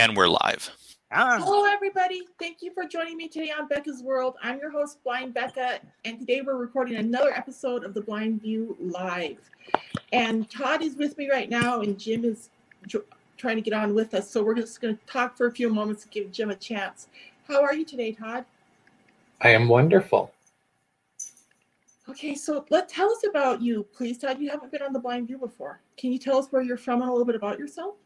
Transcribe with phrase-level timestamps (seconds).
[0.00, 0.70] And we're live.
[1.12, 2.22] Ah, Hello, everybody.
[2.38, 4.36] Thank you for joining me today on Becca's World.
[4.42, 8.74] I'm your host, Blind Becca, and today we're recording another episode of the Blind View
[8.80, 9.36] Live.
[10.14, 12.48] And Todd is with me right now, and Jim is
[12.86, 13.04] jo-
[13.36, 14.30] trying to get on with us.
[14.30, 17.08] So we're just going to talk for a few moments to give Jim a chance.
[17.46, 18.46] How are you today, Todd?
[19.42, 20.32] I am wonderful.
[22.08, 24.40] Okay, so let tell us about you, please, Todd.
[24.40, 25.82] You haven't been on the Blind View before.
[25.98, 27.96] Can you tell us where you're from and a little bit about yourself?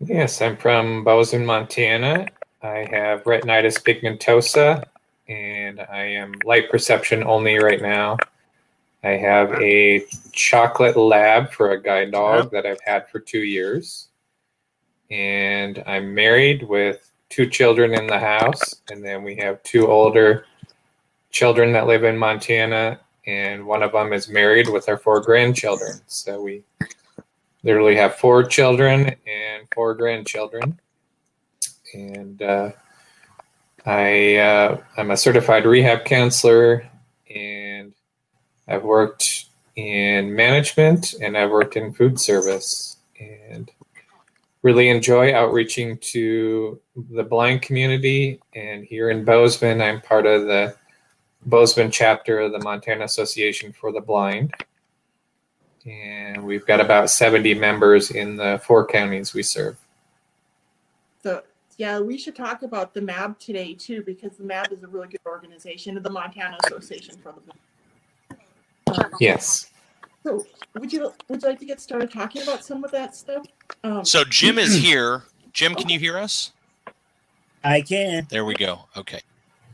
[0.00, 2.28] Yes, I'm from Bozeman, Montana.
[2.62, 4.84] I have retinitis pigmentosa
[5.28, 8.16] and I am light perception only right now.
[9.02, 14.08] I have a chocolate lab for a guide dog that I've had for two years.
[15.10, 18.76] And I'm married with two children in the house.
[18.90, 20.46] And then we have two older
[21.32, 23.00] children that live in Montana.
[23.26, 26.00] And one of them is married with our four grandchildren.
[26.06, 26.62] So we
[27.62, 30.78] literally have four children and four grandchildren.
[31.94, 32.70] And uh,
[33.86, 36.88] I uh, I'm a certified rehab counselor,
[37.34, 37.92] and
[38.66, 43.70] I've worked in management and I've worked in food service, and
[44.62, 46.80] really enjoy outreaching to
[47.12, 48.40] the blind community.
[48.54, 50.74] And here in Bozeman, I'm part of the
[51.46, 54.52] Bozeman chapter of the Montana Association for the Blind
[55.88, 59.76] and we've got about 70 members in the four counties we serve.
[61.22, 61.42] So
[61.76, 65.08] yeah, we should talk about the MAB today too, because the MAB is a really
[65.08, 68.36] good organization, of the Montana Association for the
[69.20, 69.70] Yes.
[70.24, 70.44] So
[70.74, 73.46] would you would you like to get started talking about some of that stuff?
[73.84, 75.24] Um, So Jim is here.
[75.52, 76.52] Jim, can you hear us?
[77.64, 78.26] I can.
[78.30, 78.80] There we go.
[78.96, 79.20] Okay.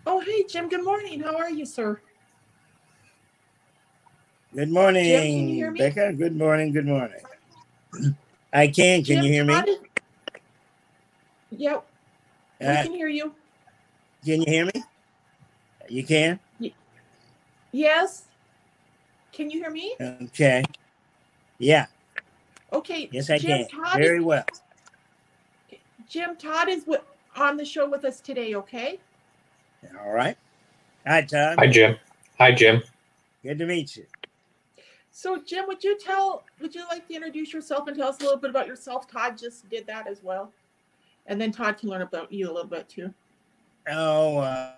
[0.07, 1.21] oh hey Jim, good morning.
[1.21, 2.01] How are you, sir?
[4.55, 5.79] Good morning, Jim, can you hear me?
[5.81, 6.13] Becca.
[6.13, 6.73] Good morning.
[6.73, 7.21] Good morning.
[8.53, 8.99] I can.
[8.99, 9.55] Can Jim, you hear me?
[9.55, 9.81] how did-
[11.51, 11.85] Yep,
[12.61, 13.35] we Uh, can hear you.
[14.25, 14.73] can you hear me?
[15.89, 16.39] You can.
[17.73, 18.25] Yes.
[19.33, 19.97] Can you hear me?
[20.01, 20.63] Okay.
[21.59, 21.87] Yeah.
[22.73, 23.09] Okay.
[23.11, 23.69] Yes, I Jim, can.
[23.85, 24.45] Todd Very is, well.
[26.09, 27.03] Jim Todd is wi-
[27.35, 28.55] on the show with us today.
[28.55, 29.01] Okay.
[30.01, 30.37] All right.
[31.07, 31.59] Hi, Todd.
[31.59, 31.97] Hi, Jim.
[32.39, 32.83] Hi, Jim.
[33.43, 34.07] Good to meet you.
[35.17, 36.43] So Jim, would you tell?
[36.61, 39.09] Would you like to introduce yourself and tell us a little bit about yourself?
[39.09, 40.51] Todd just did that as well,
[41.27, 43.15] and then Todd can learn about you a little bit too.
[43.89, 44.73] Oh, uh,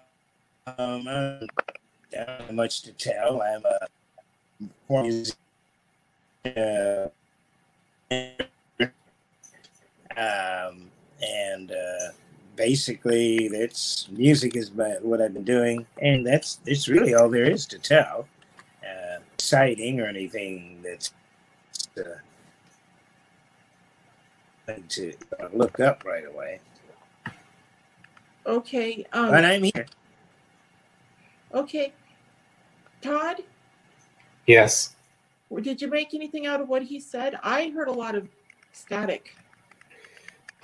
[0.76, 1.38] um, uh,
[2.12, 3.40] not have much to tell.
[3.40, 3.88] I'm a
[6.44, 7.08] uh,
[10.18, 10.90] um,
[11.22, 12.12] and uh,
[12.56, 17.64] basically, that's music is what I've been doing, and that's it's really all there is
[17.68, 18.28] to tell.
[19.52, 21.12] Uh, exciting or anything that's
[21.98, 22.02] uh,
[24.88, 25.12] to
[25.52, 26.58] look up right away.
[28.44, 29.06] Okay.
[29.12, 29.86] Um, But I'm here.
[31.54, 31.92] okay.
[33.02, 33.36] Todd,
[34.46, 34.96] Yes.
[35.62, 37.38] did you make anything out of what he said?
[37.42, 38.28] I heard a lot of
[38.72, 39.30] static.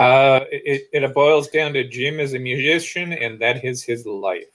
[0.01, 4.52] Uh, it, it boils down to Jim is a musician, and that is his life.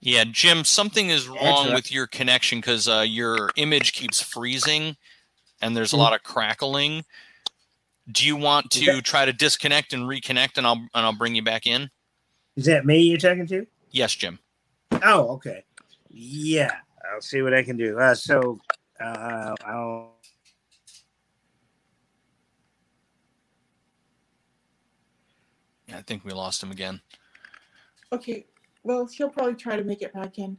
[0.00, 1.74] Yeah, Jim, something is wrong right.
[1.74, 4.96] with your connection because uh, your image keeps freezing
[5.60, 6.00] and there's a Mhm.
[6.00, 7.04] lot of crackling.
[8.10, 9.00] Do you want to Okay.
[9.02, 11.90] try to disconnect and reconnect and I'll and I'll bring you back in?
[12.56, 13.66] Is that me you're talking to?
[13.90, 14.38] Yes, Jim.
[15.02, 15.64] Oh, okay.
[16.08, 16.80] Yeah,
[17.12, 17.98] I'll see what I can do.
[17.98, 18.58] Uh, so,
[18.98, 20.16] uh, I'll.
[25.92, 27.00] I think we lost him again.
[28.12, 28.46] Okay.
[28.82, 30.56] Well, he'll probably try to make it back in.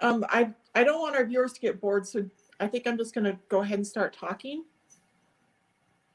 [0.00, 2.24] Um, I I don't want our viewers to get bored, so
[2.58, 4.64] I think I'm just gonna go ahead and start talking.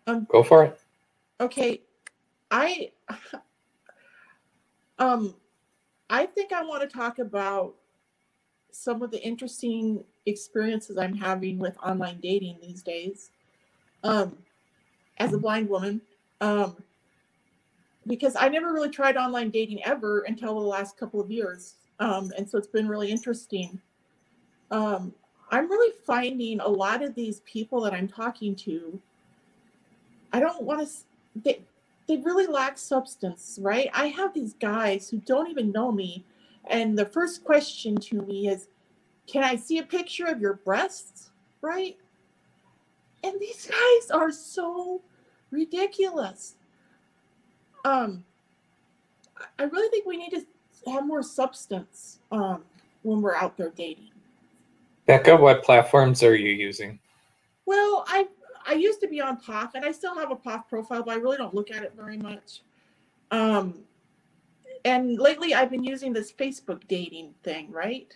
[0.07, 0.79] Um, Go for it.
[1.39, 1.81] okay,
[2.51, 2.91] I
[4.99, 5.35] um,
[6.09, 7.75] I think I want to talk about
[8.71, 13.31] some of the interesting experiences I'm having with online dating these days.
[14.03, 14.37] Um,
[15.17, 16.01] as a blind woman,
[16.41, 16.75] um,
[18.07, 21.75] because I never really tried online dating ever until the last couple of years.
[21.99, 23.81] Um, and so it's been really interesting.
[24.71, 25.13] Um,
[25.51, 28.99] I'm really finding a lot of these people that I'm talking to,
[30.33, 30.93] I don't want to,
[31.43, 31.61] they,
[32.07, 33.89] they really lack substance, right?
[33.93, 36.25] I have these guys who don't even know me.
[36.67, 38.67] And the first question to me is,
[39.27, 41.29] can I see a picture of your breasts?
[41.61, 41.97] Right?
[43.23, 45.01] And these guys are so
[45.51, 46.55] ridiculous
[47.85, 48.25] um
[49.59, 50.45] I- really think we need to
[50.91, 52.63] have more substance um
[53.03, 54.09] when we're out there dating
[55.05, 56.99] Becca, what platforms are you using?
[57.65, 58.27] well i
[58.67, 61.15] i used to be on pof and i still have a pof profile but i
[61.17, 62.61] really don't look at it very much
[63.31, 63.83] Um,
[64.83, 68.15] and lately I've been using this Facebook dating thing, right?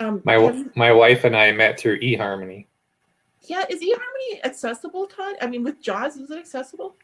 [0.00, 2.66] Um, My you- my wife and I met through eHarmony.
[3.42, 5.36] yeah, is eHarmony accessible, Todd?
[5.40, 6.96] I mean, with Jaws, is it accessible?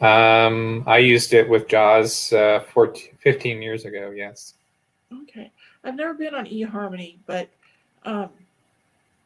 [0.00, 4.12] Um, I used it with Jaws uh, 14, 15 years ago.
[4.14, 4.54] Yes.
[5.22, 5.50] Okay,
[5.84, 7.48] I've never been on eHarmony, but
[8.04, 8.30] um,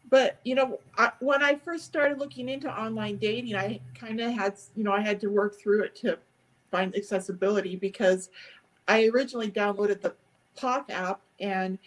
[0.08, 4.32] but you know, I, when I first started looking into online dating, I kind of
[4.32, 6.18] had you know I had to work through it to
[6.70, 8.30] find accessibility because
[8.88, 10.14] I originally downloaded the
[10.58, 11.78] POF app and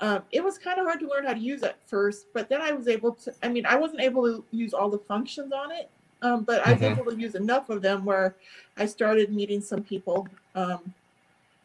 [0.00, 2.62] um, it was kind of hard to learn how to use at first, but then
[2.62, 3.34] I was able to.
[3.42, 5.90] I mean, I wasn't able to use all the functions on it,
[6.22, 6.98] um, but I was Mhm.
[6.98, 8.36] able to use enough of them where
[8.76, 10.28] I started meeting some people.
[10.54, 10.94] Um,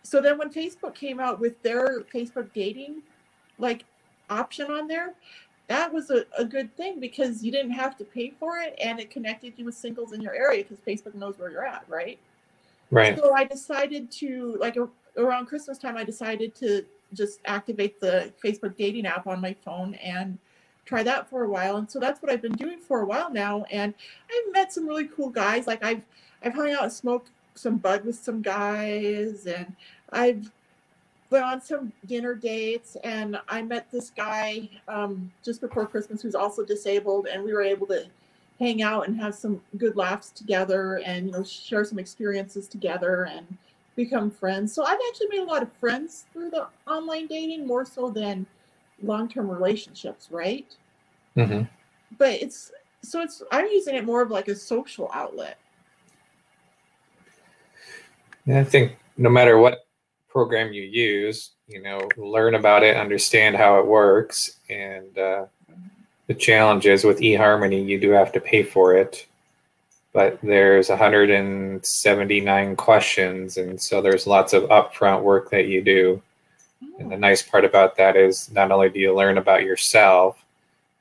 [0.03, 3.01] so then when Facebook came out with their Facebook dating
[3.57, 3.85] like
[4.29, 5.13] option on there,
[5.67, 8.99] that was a, a good thing because you didn't have to pay for it and
[8.99, 12.19] it connected you with singles in your area because Facebook knows where you're at, right?
[12.91, 13.17] Right.
[13.17, 14.87] So I decided to like a,
[15.17, 19.95] around Christmas time I decided to just activate the Facebook dating app on my phone
[19.95, 20.37] and
[20.85, 21.77] try that for a while.
[21.77, 23.65] And so that's what I've been doing for a while now.
[23.71, 23.93] And
[24.29, 25.67] I've met some really cool guys.
[25.67, 26.03] Like I've
[26.43, 29.73] I've hung out and smoked some bud with some guys and
[30.11, 30.51] I've
[31.29, 36.35] went on some dinner dates and I met this guy um, just before Christmas who's
[36.35, 38.05] also disabled and we were able to
[38.59, 43.25] hang out and have some good laughs together and you know share some experiences together
[43.25, 43.57] and
[43.95, 44.73] become friends.
[44.73, 48.45] So I've actually made a lot of friends through the online dating more so than
[49.03, 50.65] long-term relationships, right?
[51.35, 51.63] hmm
[52.17, 52.71] But it's
[53.01, 55.57] so it's I'm using it more of like a social outlet.
[58.45, 59.87] And I think no matter what
[60.29, 65.45] program you use, you know, learn about it, understand how it works, and uh,
[66.27, 69.25] the challenge is with eHarmony, you do have to pay for it.
[70.13, 76.21] But there's 179 questions, and so there's lots of upfront work that you do.
[76.99, 80.45] And the nice part about that is not only do you learn about yourself,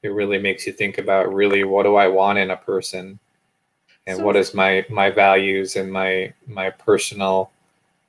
[0.03, 3.19] it really makes you think about really what do I want in a person,
[4.07, 7.51] and So- what is my my values and my my personal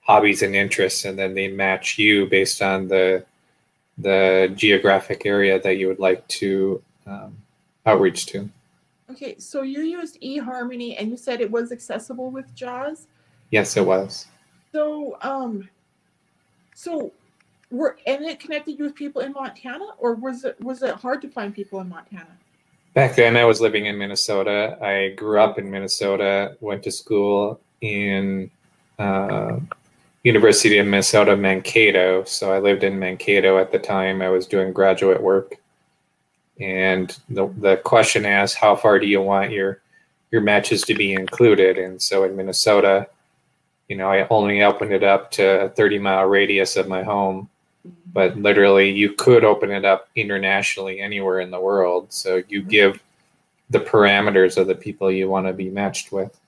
[0.01, 3.25] hobbies and interests, and then they match you based on the
[3.97, 7.37] the geographic area that you would like to um,
[7.85, 8.49] outreach to.
[9.09, 13.07] Okay, so you used eHarmony and you said it was accessible with JAWS.
[13.51, 14.27] Yes, it was.
[14.73, 15.69] So um
[16.73, 17.13] so
[17.75, 21.21] were and it connected you with people in Montana or was it was it hard
[21.21, 22.37] to find people in Montana?
[22.93, 24.77] Back then, I was living in Minnesota.
[24.81, 26.55] I grew up in Minnesota.
[26.61, 28.49] Went to school in
[28.97, 29.59] uh,
[30.23, 32.23] University of Minnesota Mankato.
[32.23, 34.21] So I lived in Mankato at the time.
[34.21, 35.55] I was doing graduate work,
[36.59, 39.81] and the the question asked, "How far do you want your
[40.31, 43.09] your matches to be included?" And so in Minnesota,
[43.89, 47.49] you know, I only opened it up to a 30 mile radius of my home
[48.13, 48.41] but mm-hmm.
[48.41, 52.69] literally you could open it up internationally anywhere in the world so you mm-hmm.
[52.69, 53.03] give
[53.69, 56.39] the parameters of the people you want to be matched with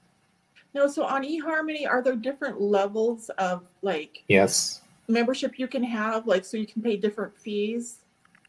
[0.74, 6.28] No, so on eHarmony, are there different levels of like yes membership you can have?
[6.28, 8.00] Like, so you can pay different fees.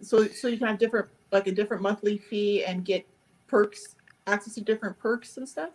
[0.02, 3.06] So, so you can have different, like a different monthly fee and get
[3.46, 3.94] perks,
[4.26, 5.70] access to different perks and stuff.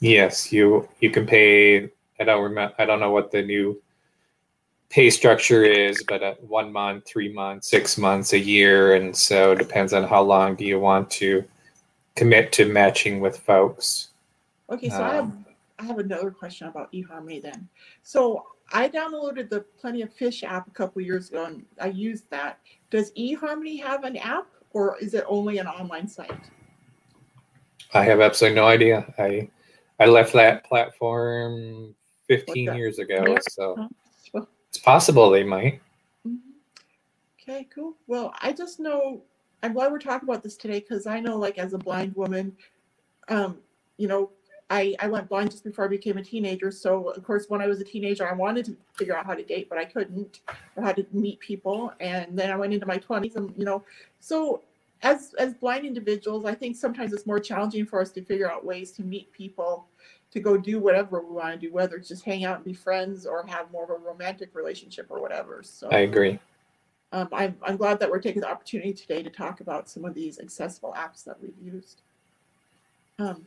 [0.00, 1.90] yes you you can pay
[2.20, 3.80] i don't remember i don't know what the new
[4.90, 9.52] pay structure is but at one month three months six months a year and so
[9.52, 11.44] it depends on how long do you want to
[12.16, 14.08] commit to matching with folks
[14.70, 15.46] Okay, so I have Um,
[15.78, 17.68] I have another question about eHarmony then.
[18.02, 22.28] So I downloaded the Plenty of Fish app a couple years ago and I used
[22.30, 22.58] that.
[22.90, 26.50] Does eHarmony have an app or is it only an online site?
[27.94, 29.14] I have absolutely no idea.
[29.18, 29.48] I
[30.00, 31.94] I left that platform
[32.28, 33.88] 15 years ago, so
[34.70, 35.80] it's possible they might.
[36.26, 36.38] mhm.
[37.40, 37.94] Okay, cool.
[38.06, 39.22] Well, I just know
[39.62, 42.56] I'm glad we're talking about this today because I know, like, as a blind woman,
[43.28, 43.58] um,
[43.96, 44.30] you know,
[44.70, 46.70] I, I went blind just before I became a teenager.
[46.70, 49.42] So, of course, when I was a teenager, I wanted to figure out how to
[49.42, 50.40] date, but I couldn't,
[50.76, 51.92] or how to meet people.
[52.00, 53.82] And then I went into my 20s, and you know,
[54.20, 54.62] so
[55.02, 58.64] as as blind individuals, I think sometimes it's more challenging for us to figure out
[58.64, 59.86] ways to meet people,
[60.30, 62.74] to go do whatever we want to do, whether it's just hang out and be
[62.74, 65.62] friends or have more of a romantic relationship or whatever.
[65.62, 66.38] So I agree.
[67.12, 70.14] um, I'm, I'm glad that we're taking the opportunity today to talk about some of
[70.14, 72.02] these accessible apps that we've used.
[73.18, 73.46] Um,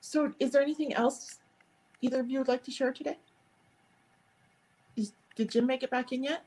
[0.00, 1.38] so is there anything else
[2.00, 3.18] either of you would like to share today?
[4.96, 6.44] Is, did Jim make it back in yet?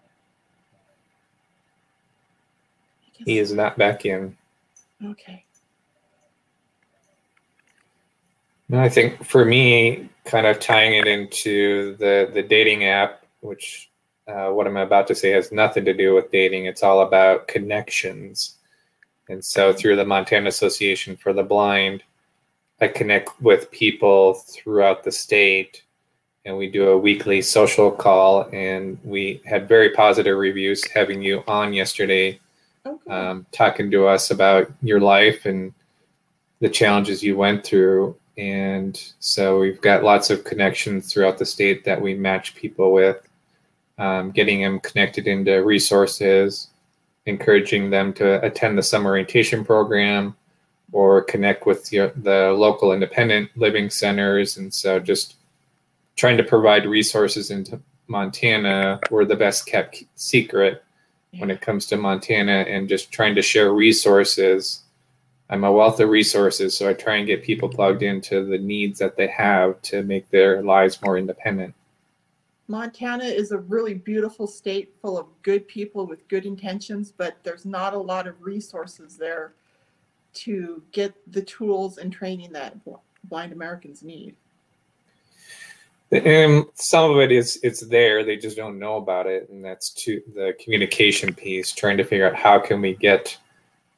[3.26, 4.36] He is not back in.
[5.06, 5.46] Okay.
[8.74, 13.92] No, I think for me, kind of tying it into the the dating app, which
[14.28, 16.66] uh, what I'm about to say has nothing to do with dating.
[16.66, 18.56] It's all about connections.
[19.30, 22.02] And so through the Montana Association for the Blind,
[22.82, 25.84] I connect with people throughout the state
[26.44, 31.44] and we do a weekly social call and we had very positive reviews having you
[31.48, 32.40] on yesterday
[32.86, 33.14] Okay.
[33.14, 35.74] um, talking to us about your life and
[36.60, 41.84] the challenges you went through and so we've got lots of connections throughout the state
[41.84, 43.28] that we match people with
[44.00, 46.70] um, getting them connected into resources
[47.26, 50.36] encouraging them to attend the summer orientation program
[50.92, 55.36] or connect with the, the local independent living centers and so just
[56.16, 59.00] trying to provide resources into Montana.
[59.10, 60.84] We're the best kept secret
[61.38, 64.83] when it comes to Montana and just trying to share resources.
[65.54, 68.98] I'm a wealth of resources, so I try and get people plugged into the needs
[68.98, 71.76] that they have to make their lives more independent.
[72.68, 77.66] Montana is a really beautiful state full of good people with good intentions, but there's
[77.66, 79.54] not a lot of resources there
[80.34, 82.76] to get the tools and training that
[83.26, 84.36] blind Americans need.
[86.12, 89.92] And some of it is it's there, they just don't know about it, and that's
[90.06, 93.38] to the communication piece, trying to figure out how can we get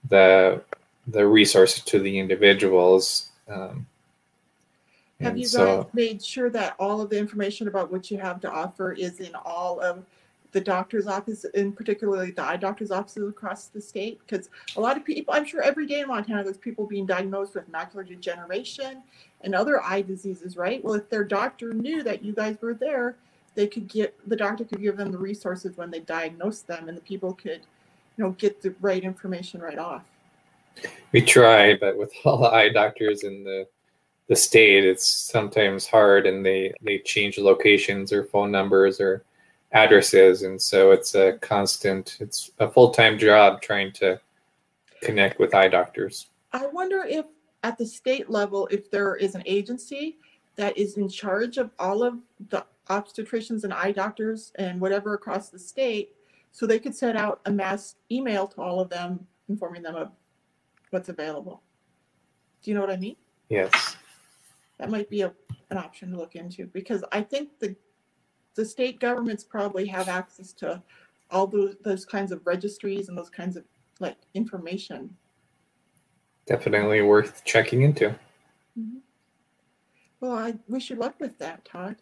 [0.09, 0.61] the
[1.07, 3.31] the resources to the individuals.
[3.47, 3.87] Um,
[5.21, 8.41] Have you so- guys made sure that all of the information about what you have
[8.41, 10.03] to offer is in all of
[10.51, 14.19] the doctor's office, in particularly the eye doctor's offices across the state?
[14.25, 17.55] Because a lot of people, I'm sure every day in Montana, there's people being diagnosed
[17.55, 19.03] with macular degeneration
[19.41, 20.83] and other eye diseases, right?
[20.83, 23.15] Well, if their doctor knew that you guys were there,
[23.53, 26.97] they could get the doctor could give them the resources when they diagnose them, and
[26.97, 27.61] the people could,
[28.17, 30.03] you know, get the right information right off.
[31.11, 33.67] We try, but with all the eye doctors in the
[34.27, 39.23] the state, it's sometimes hard, and they they change locations or phone numbers or
[39.71, 42.17] addresses, and so it's a constant.
[42.19, 44.19] It's a full time job trying to
[45.01, 46.29] connect with eye doctors.
[46.53, 47.25] I wonder if
[47.63, 50.17] at the state level, if there is an agency
[50.55, 52.15] that is in charge of all of
[52.49, 56.15] the obstetricians and eye doctors and whatever across the state,
[56.51, 60.11] so they could send out a mass email to all of them informing them of
[60.95, 61.61] what's available.
[62.63, 63.17] Do you know what I mean?
[63.49, 63.97] Yes.
[64.79, 65.33] That might be a,
[65.69, 67.75] an option to look into because I think the
[68.55, 70.81] the state governments probably have access to
[71.31, 73.65] all those those kinds of registries and those kinds of
[73.99, 75.13] like information
[76.47, 78.09] Definitely worth checking into.
[78.79, 78.99] Mm-hmm.
[80.19, 81.95] Well, I wish you luck with that, Todd,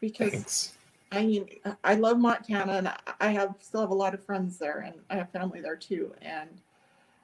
[0.00, 0.72] because Thanks.
[1.10, 1.48] I mean,
[1.82, 4.94] I- love Montana and I- I have still have a lot of friends there and
[5.10, 6.14] I have family there too.
[6.22, 6.60] And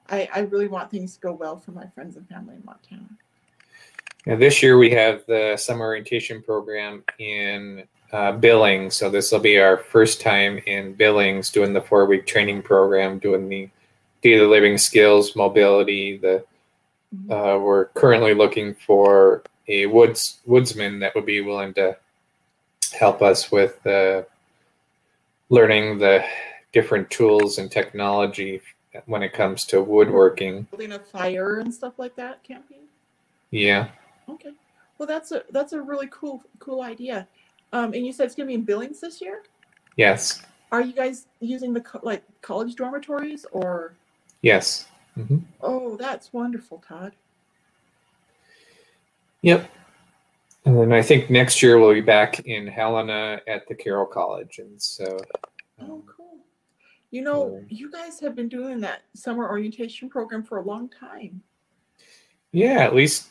[0.09, 3.09] I, I really want things to go well for my friends and family in Montana.
[4.25, 8.95] Now, this year we have the summer orientation program in uh, Billings.
[8.95, 13.19] So this will be our first time in Billings doing the four week training program,
[13.19, 13.69] doing the
[14.21, 16.17] daily living skills, mobility.
[16.17, 16.43] The
[17.29, 21.97] uh, we're currently looking for a woods woodsman that would be willing to
[22.97, 24.23] help us with uh,
[25.49, 26.23] learning the
[26.71, 28.61] different tools and technology
[29.05, 30.63] when it comes to woodworking.
[30.71, 32.79] Building a fire and stuff like that, camping.
[33.51, 33.89] Yeah.
[34.29, 34.51] Okay.
[34.97, 37.27] Well, that's a that's a really cool cool idea.
[37.73, 39.43] Um, and you said it's gonna be in Billings this year.
[39.97, 40.41] Yes.
[40.71, 43.93] Are you guys using the co- like college dormitories or?
[44.41, 44.87] Yes.
[45.15, 47.13] hmm Oh, that's wonderful, Todd.
[49.41, 49.69] Yep.
[50.65, 54.59] And then I think next year we'll be back in Helena at the Carroll College,
[54.59, 55.19] and so
[55.81, 56.24] Oh, cool.
[57.15, 61.41] You know, you guys have been doing that summer orientation program for a long time.
[62.51, 63.29] yeah, at least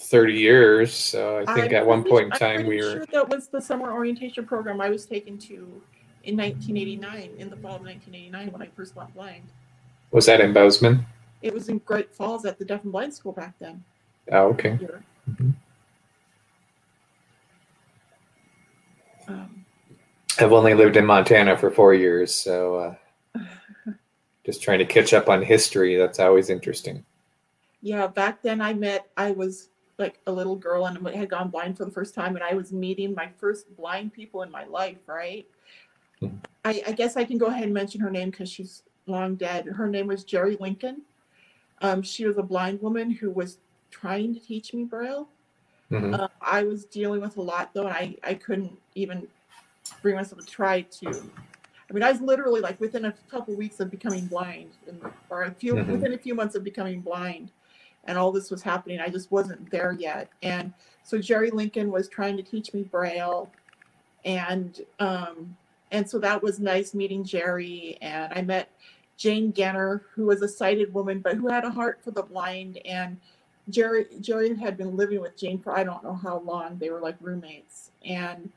[0.00, 0.94] thirty years.
[0.94, 2.92] So I think I'm at one pretty- point in I'm time we were.
[2.92, 5.54] Sure that was the summer orientation program I was taken to
[6.24, 9.44] in 1989, in the fall of 1989 when I first went blind.
[10.12, 11.04] Was that in Bozeman?
[11.42, 13.84] It was in Great Falls at the Deaf and Blind School back then.
[14.32, 14.78] Oh, okay.
[15.30, 15.54] Mhm.
[19.28, 19.66] Um,
[20.40, 22.94] I've only lived in Montana for four years, so uh,
[24.44, 25.96] just trying to catch up on history.
[25.96, 27.04] That's always interesting.
[27.82, 31.48] yeah, back then I met, I was like a little girl and I had gone
[31.48, 34.64] blind for the first time, and I was meeting my first blind people in my
[34.64, 35.46] life, right?
[36.22, 36.38] Mhm.
[36.64, 39.66] I, I guess I can go ahead and mention her name because she's long dead.
[39.66, 41.02] Her name was Jerry Lincoln.
[41.82, 43.58] Um, she was a blind woman who was
[43.90, 45.28] trying to teach me Braille.
[45.90, 46.18] Mhm.
[46.18, 49.28] Uh, I was dealing with a lot though, and I, I couldn't even
[50.02, 51.30] bring myself to try to.
[51.88, 55.00] I mean, I was literally like within a couple weeks of becoming blind, and,
[55.30, 55.86] or a few Mhm.
[55.88, 57.50] within a few months of becoming blind,
[58.04, 59.00] and all this was happening.
[59.00, 60.28] I just wasn't there yet.
[60.42, 60.72] And
[61.04, 63.50] so Jerry Lincoln was trying to teach me Braille,
[64.24, 65.56] and um,
[65.92, 67.96] and so that was nice meeting Jerry.
[68.02, 68.70] And I met
[69.16, 72.78] Jane Genner, who was a sighted woman but who had a heart for the blind.
[72.84, 73.18] And
[73.68, 76.78] Jerry Jerry had been living with Jane for I don't know how long.
[76.78, 77.90] They were like roommates.
[78.04, 78.50] And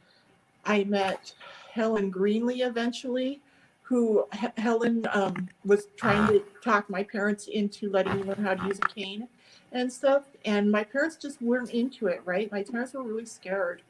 [0.66, 1.34] I met
[1.72, 3.42] Helen Greenlee eventually,
[3.82, 8.54] who H- Helen um, was trying to talk my parents into letting me learn how
[8.54, 9.28] to use a cane
[9.72, 10.26] and stuff.
[10.46, 12.52] And my parents just weren't into it, right?
[12.52, 13.82] My parents were really scared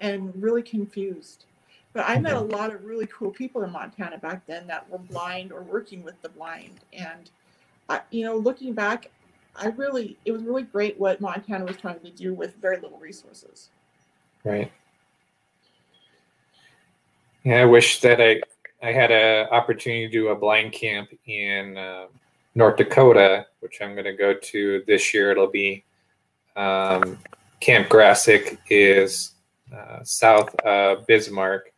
[0.00, 1.44] and really confused.
[1.92, 4.98] But I met a lot of really cool people in Montana back then that were
[4.98, 6.80] blind or working with the blind.
[6.92, 7.30] And,
[7.88, 9.10] I, you know, looking back,
[9.54, 12.98] I really, it was really great what Montana was trying to do with very little
[12.98, 13.68] resources.
[14.42, 14.72] Right.
[17.44, 18.40] Yeah, I wish that I
[18.82, 22.06] I had an opportunity to do a blind camp in uh,
[22.54, 25.30] North Dakota, which I'm going to go to this year.
[25.30, 25.84] It'll be
[26.56, 27.18] um,
[27.60, 29.32] Camp Grassick is
[29.74, 31.72] uh, south of Bismarck,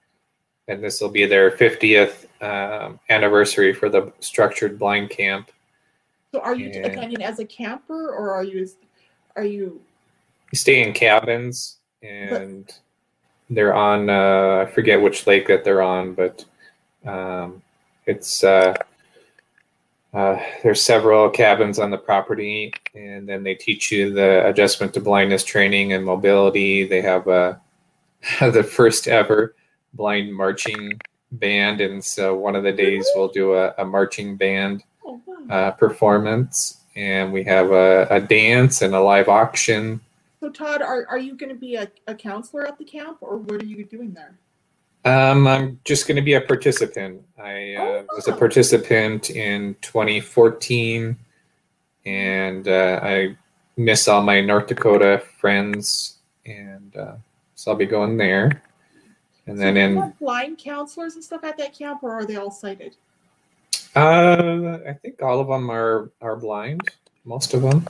[0.67, 5.51] and this will be their 50th um, anniversary for the structured blind camp.
[6.33, 8.69] So are you attending as a camper or are you,
[9.37, 9.81] are you,
[10.51, 12.73] You stay in cabins, and
[13.51, 16.45] they're on uh, I forget which lake that they're on, but
[17.05, 17.63] um,
[18.07, 18.75] it's uh,
[20.15, 25.01] uh, there's several cabins on the property, and then they teach you the adjustment to
[25.01, 26.87] blindness training and mobility.
[26.87, 27.55] They have uh,
[28.41, 29.55] the first ever
[29.93, 30.99] blind marching
[31.33, 35.73] band, and so one of the days we'll do a, a marching band oh, uh,
[35.73, 40.01] performance, and we have a, a dance and a live auction.
[40.47, 43.37] So Todd, are, are you going to be a, a counselor at the camp or
[43.37, 44.39] what are you doing there?
[45.05, 47.21] Um, I'm just going to be a participant.
[47.37, 51.17] I uh, Oh, was a participant in 2014,
[52.05, 53.37] and uh, I
[53.77, 57.15] miss all my North Dakota friends, and uh,
[57.57, 58.63] so I'll be going there.
[59.49, 62.53] And So then in, blind counselors and stuff at that camp or are they all
[62.53, 62.95] sighted?
[63.97, 66.83] uh, I think all of them are are blind.
[67.25, 67.85] Most of them.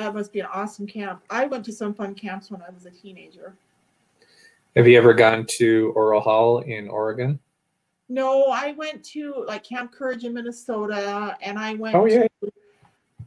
[0.00, 1.22] That must be an awesome camp.
[1.28, 3.54] I went to some fun camps when I was a teenager.
[4.74, 7.38] Have you ever gone to Oral Hull in Oregon?
[8.08, 12.26] No, I went to like Camp Courage in Minnesota and I went Oh yeah.
[12.42, 12.52] to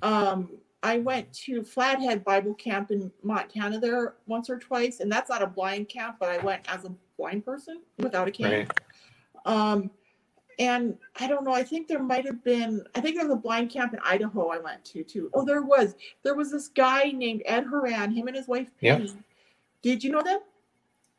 [0.01, 0.49] um
[0.81, 5.43] I went to Flathead Bible Camp in Montana there once or twice, and that's not
[5.43, 8.67] a blind camp, but I went as a blind person without a cane.
[8.67, 8.79] Right.
[9.45, 9.91] Um,
[10.59, 11.53] and I don't know.
[11.53, 12.85] I think there might have been.
[12.95, 15.29] I think there was a blind camp in Idaho I went to too.
[15.33, 15.95] Oh, there was.
[16.23, 18.11] There was this guy named Ed Horan.
[18.11, 18.69] Him and his wife.
[18.81, 19.11] Penny.
[19.81, 20.39] Did you know them?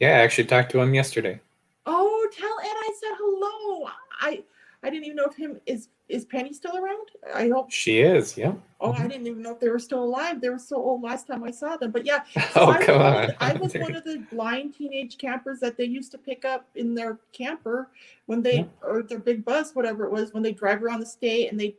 [0.01, 1.41] Yeah, I actually talked to him yesterday.
[1.87, 3.91] Oh, tell Ed I said hello.
[4.21, 4.43] I
[4.85, 7.09] I didn't even know if him is is Penny still around.
[7.35, 7.71] I hope.
[7.73, 8.37] She is.
[8.37, 8.53] Yeah.
[8.79, 9.09] Oh, I Mhm.
[9.11, 10.43] didn't even know if they were still alive.
[10.43, 11.91] They were so old last time I saw them.
[11.91, 13.23] But yeah, So Oh I was come one on.
[13.25, 16.45] of the- I was one of the blind teenage campers that they used to pick
[16.45, 17.89] up in their camper
[18.27, 18.65] when they Yeah.
[18.83, 21.75] or their big bus, whatever it was, when they drive around the state and they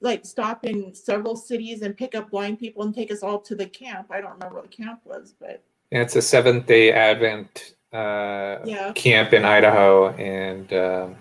[0.00, 3.56] like stop in several cities and pick up blind people and take us all to
[3.56, 4.06] the camp.
[4.10, 8.58] I don't remember what the camp was, but Yeah, it's a Seventh Day Advent uh,
[8.64, 8.92] yeah.
[8.94, 11.16] camp in Idaho, and um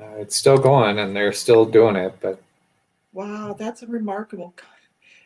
[0.00, 2.16] uh, it's still going, and they're still doing it.
[2.20, 2.40] But
[3.12, 4.54] Wow, that's a remarkable.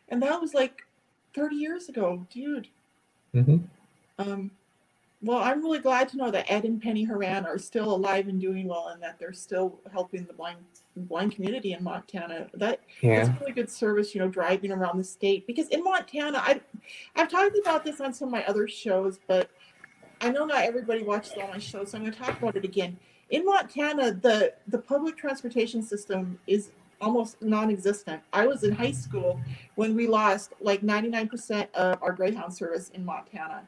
[0.08, 0.82] And that was like
[1.35, 2.68] 30 years ago, dude.
[3.35, 3.64] mhm.
[4.18, 4.50] Um,
[5.22, 8.40] well, I'm really glad to know that Ed and Penny Horan are still alive and
[8.40, 10.58] doing well, and that they're still helping the blind
[10.96, 12.48] blind community in Montana.
[12.54, 15.46] That yeah, That's really good service, you know, driving around the state.
[15.46, 16.61] Because in Montana, I,
[17.16, 19.50] I've talked about this on some of my other shows, but
[20.20, 22.64] I know not everybody watches all my shows, so I'm going to talk about it
[22.64, 22.96] again.
[23.32, 28.22] In Montana, the the public transportation system is almost non-existent.
[28.32, 29.40] I was in high school
[29.74, 33.62] when we lost like 99% of our Greyhound service in Montana.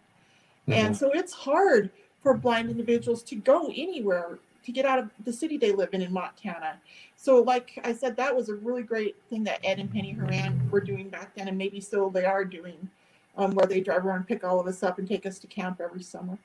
[0.68, 0.98] And mhm.
[0.98, 1.90] so it's hard
[2.22, 6.02] for blind individuals to go anywhere to get out of the city they live in
[6.02, 6.78] in Montana.
[7.16, 10.70] So, like I said, that was a really great thing that Ed and Penny Horan
[10.70, 12.88] were doing back then, and maybe still they are doing,
[13.36, 15.46] um, where they drive around and pick all of us up and take us to
[15.46, 16.38] camp every summer.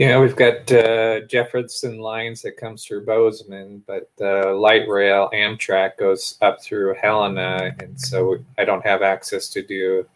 [0.00, 0.18] Yeah.
[0.18, 6.36] We've got uh, Jefferson lines that comes through Bozeman, but the light rail Amtrak goes
[6.40, 10.06] up through Helena, and so I don't have access to do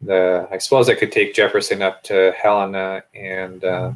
[0.00, 0.48] the.
[0.50, 3.92] I suppose I could take Jefferson up to Helena and uh,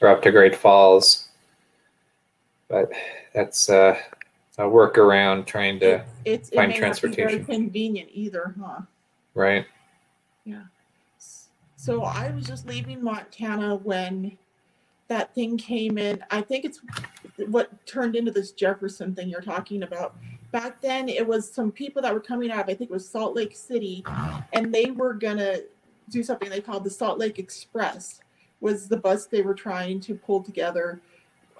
[0.00, 1.28] or up to Great Falls,
[2.68, 2.90] but
[3.34, 3.96] that's uh,
[4.58, 7.44] a workaround trying to It- it's it find may not be very transportation.
[7.44, 8.80] convenient either, huh?
[9.34, 9.64] right.
[11.84, 14.38] So I was just leaving Montana when
[15.08, 16.24] that thing came in.
[16.30, 16.80] I think it's
[17.48, 20.16] what turned into this Jefferson thing you're talking about.
[20.50, 23.06] back then it was some people that were coming out of I think it was
[23.06, 24.02] Salt Lake City,
[24.54, 25.58] and they were gonna
[26.08, 28.20] do something they called the Salt Lake Express.
[28.62, 31.02] Was the bus they were trying to pull together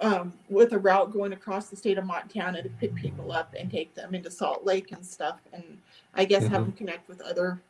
[0.01, 3.69] um, with a route going across the state of Montana to pick people up and
[3.69, 5.77] take them into Salt Lake and stuff, and
[6.15, 6.65] I guess have Mhm.
[6.65, 7.61] them connect with other,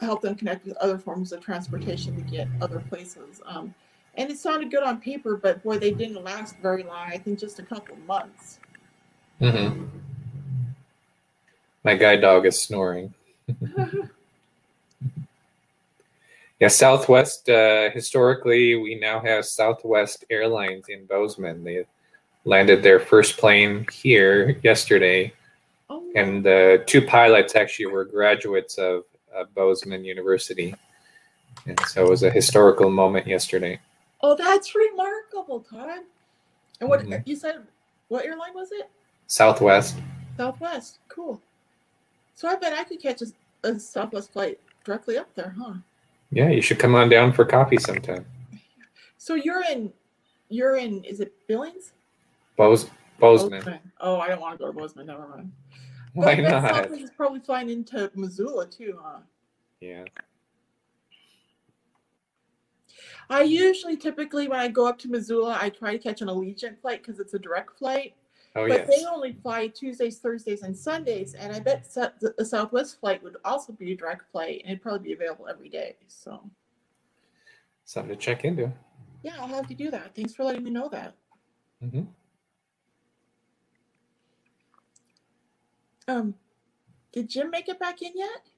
[0.00, 3.40] help them connect with other forms of transportation to get other places.
[3.46, 3.74] Um,
[4.16, 7.08] and it sounded good on paper, but boy, they didn't last very long.
[7.08, 8.58] I think just a couple months.
[9.38, 9.84] hmm
[11.84, 13.14] My guide dog is snoring.
[16.60, 17.48] Yeah, Southwest.
[17.48, 21.62] Uh, historically, we now have Southwest Airlines in Bozeman.
[21.62, 21.84] They
[22.44, 25.32] landed their first plane here yesterday,
[25.88, 29.07] oh, and the two pilots actually were graduates of uh,
[29.54, 30.74] Bozeman University,
[31.66, 33.80] and so it was a historical moment yesterday.
[34.20, 36.00] oh, that's remarkable, Todd.
[36.80, 37.22] And what Mhm.
[37.26, 37.64] you said?
[38.08, 38.90] What airline was it?
[39.28, 39.96] Southwest.
[40.36, 40.98] Southwest.
[41.08, 41.40] Cool.
[42.34, 43.26] So I bet I could catch a,
[43.62, 45.74] a Southwest flight directly up there, huh?
[46.30, 48.26] Yeah, you should come on down for coffee sometime.
[49.18, 49.92] So you're in,
[50.48, 51.04] you're in.
[51.04, 51.92] Is it Billings?
[52.56, 52.88] Bose,
[53.20, 53.80] Bozeman.
[54.00, 55.06] Oh, I don't want to go to Bozeman.
[55.06, 55.52] Never mind.
[56.18, 56.74] Why But not?
[56.74, 59.20] Southwest is probably flying into Missoula too, huh?
[59.80, 60.04] Yeah.
[63.30, 66.80] I usually, typically, when I go up to Missoula, I try to catch an Allegiant
[66.80, 68.14] flight because it's a direct flight.
[68.56, 68.78] Oh yeah.
[68.78, 68.98] but yes.
[69.00, 71.84] they only fly Tuesdays, Thursdays, and Sundays, and I bet
[72.38, 75.68] the Southwest flight would also be a direct flight, and it'd probably be available every
[75.68, 75.96] day.
[76.08, 76.42] So,
[77.84, 78.72] Something to check into.
[79.22, 80.16] yeah, I'll have to do that.
[80.16, 81.14] Thanks for letting me know that.
[81.80, 82.02] hmm
[86.08, 86.34] Um,
[87.12, 88.48] did Jim make it back in yet?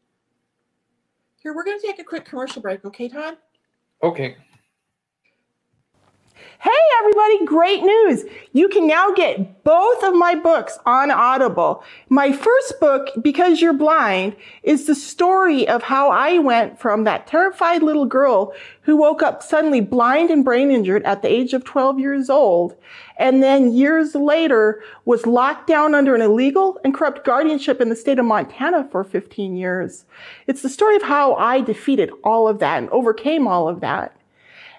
[1.42, 3.36] Here, we're going to take a quick commercial break, okay, Todd?
[4.02, 4.36] Okay.
[7.00, 8.24] Everybody, great news.
[8.52, 11.82] You can now get both of my books on Audible.
[12.10, 17.26] My first book, Because You're Blind, is the story of how I went from that
[17.26, 21.64] terrified little girl who woke up suddenly blind and brain injured at the age of
[21.64, 22.76] 12 years old,
[23.18, 27.96] and then years later was locked down under an illegal and corrupt guardianship in the
[27.96, 30.04] state of Montana for 15 years.
[30.46, 34.14] It's the story of how I defeated all of that and overcame all of that.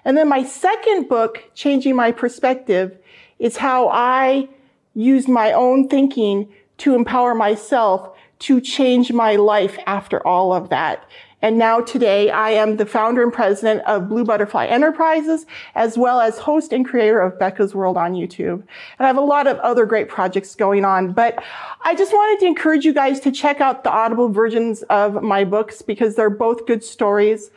[0.04, 2.98] And then my second book, Changing My Perspective,
[3.38, 4.48] is how I
[4.94, 11.08] used my own thinking to empower myself to change my life after all of that.
[11.42, 16.20] And now today I am the founder and president of Blue Butterfly Enterprises, as well
[16.20, 18.54] as host and creator of Becca's World on YouTube.
[18.54, 21.42] And I have a lot of other great projects going on, but
[21.82, 25.42] I just wanted to encourage you guys to check out the Audible versions of my
[25.42, 27.50] books because they're both good stories.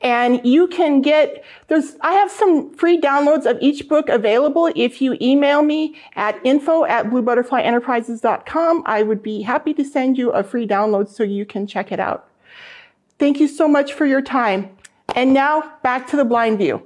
[0.00, 4.70] And you can get, there's, I have some free downloads of each book available.
[4.76, 10.30] If you email me at info at bluebutterflyenterprises.com, I would be happy to send you
[10.30, 12.28] a free download so you can check it out.
[13.18, 14.76] Thank you so much for your time.
[15.14, 16.82] And now back to the blind view.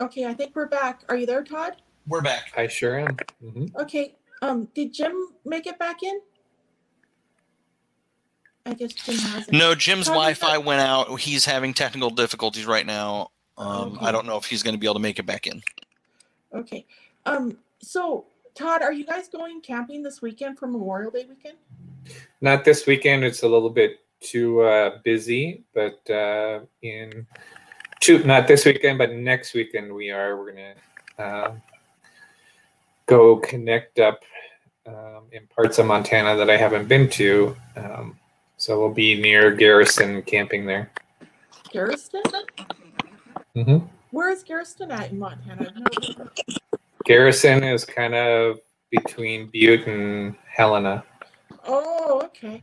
[0.00, 1.02] Okay, I think we're back.
[1.08, 1.76] Are you there, Todd?
[2.08, 2.52] We're back.
[2.56, 3.16] I sure am.
[3.40, 4.16] hmm Okay.
[4.42, 6.20] Um, did Jim make it back in?
[8.66, 9.52] I guess Jim hasn't.
[9.52, 11.20] No, Jim's Wi-Fi went out.
[11.20, 13.30] He's having technical difficulties right now.
[13.58, 14.06] Um, Okay.
[14.06, 15.62] I don't know if he's going to be able to make it back in.
[16.52, 16.86] Okay.
[17.26, 21.58] Um, so Todd, are you guys going camping this weekend for Memorial Day weekend?
[22.40, 23.24] Not this weekend.
[23.24, 27.26] It's a little bit too uh, busy, but uh, in
[28.00, 30.36] two, not this weekend, but next weekend we are.
[30.36, 30.74] We're gonna
[31.18, 31.52] uh,
[33.06, 34.20] go connect up
[34.86, 37.56] um, in parts of Montana that I haven't been to.
[37.76, 38.18] Um,
[38.64, 40.90] so we'll be near Garrison camping there.
[41.70, 42.22] Garriston?
[43.54, 43.76] hmm
[44.10, 45.66] Where is Garrison at in Montana?
[45.68, 46.58] I've never heard of it.
[47.04, 51.04] Garrison is kind of between Butte and Helena
[51.66, 52.62] Oh, okay.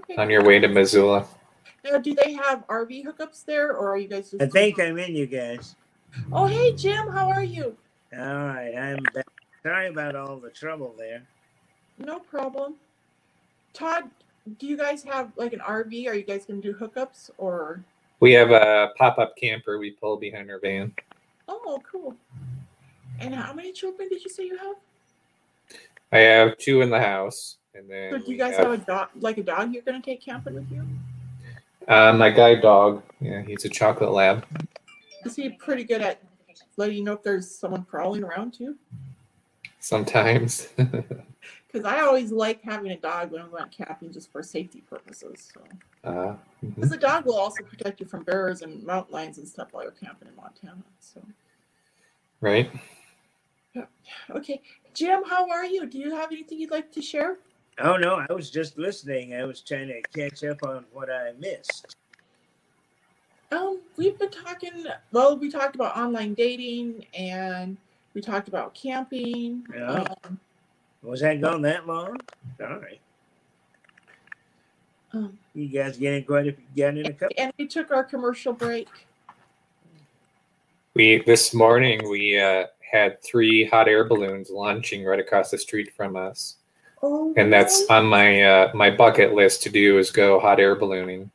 [0.00, 0.16] Okay.
[0.16, 1.28] on your way to Missoula.
[1.84, 4.42] Now, do they have RV hookups there, or are you guys just?
[4.42, 5.76] I think I'm in, you guys.
[6.32, 7.76] Oh, hey Jim, how are you?
[8.12, 9.26] All right, I'm back.
[9.62, 11.22] Sorry about all the trouble there.
[11.98, 12.74] No problem.
[13.72, 14.10] Todd,
[14.58, 16.08] do you guys have like an RV?
[16.08, 17.84] Are you guys gonna do hookups or?
[18.20, 20.92] We have a pop-up camper we pull behind our van.
[21.48, 22.14] Oh, cool.
[23.18, 24.76] And how many children did you say you have?
[26.12, 29.08] I have two in the house, and then So do you guys have a dog,
[29.20, 30.84] like a dog you're gonna take camping with you?
[31.88, 33.02] uh, my guide dog.
[33.20, 34.44] Yeah, he's a chocolate lab.
[35.24, 36.20] Is he pretty good at
[36.76, 38.76] letting you know if there's someone crawling around too?
[39.80, 40.68] Sometimes.
[41.72, 45.52] Because I always like having a dog when I'm going camping just for safety purposes.
[45.54, 45.62] So,
[46.04, 46.74] uh, mhm.
[46.74, 49.84] because the dog will also protect you from bears and mountain lions and stuff while
[49.84, 50.82] you're camping in Montana.
[50.98, 51.22] So,
[52.40, 52.70] Right.
[54.30, 54.60] Okay,
[54.94, 55.86] Jim, how are you?
[55.86, 57.38] Do you have anything you'd like to share?
[57.78, 59.34] Oh no, I was just listening.
[59.34, 61.96] I was trying to catch up on what I missed.
[63.52, 64.86] Um, we've been talking.
[65.12, 67.76] Well, we talked about online dating, and
[68.14, 69.64] we talked about camping.
[69.74, 70.04] Yeah.
[70.24, 70.40] Um,
[71.02, 72.16] Was that gone that long?
[72.58, 73.00] Sorry.
[75.12, 77.34] um, You guys getting quite a got in a couple.
[77.38, 78.88] and we took our commercial break.
[80.94, 85.92] We this morning we uh, had three hot air balloons launching right across the street
[85.96, 86.56] from us,
[87.02, 87.90] Oh, and that's really?
[87.90, 91.30] on my uh, my bucket list to do is go hot air ballooning.